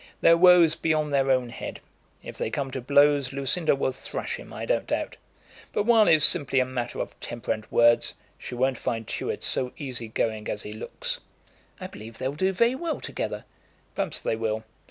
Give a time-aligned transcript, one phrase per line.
[0.21, 1.79] Their woes be on their own head.
[2.23, 5.15] If they come to blows Lucinda will thrash him, I don't doubt.
[5.73, 9.73] But while it's simply a matter of temper and words, she won't find Tewett so
[9.77, 11.19] easy going as he looks."
[11.79, 13.45] "I believe they'll do very well together."
[13.93, 14.63] "Perhaps they will.